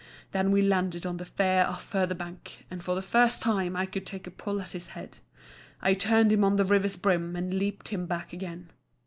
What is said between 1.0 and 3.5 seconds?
on the far off further bank, and for the first